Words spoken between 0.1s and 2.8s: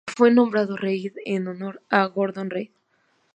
Fue nombrado Reid en honor a Gordon Reid.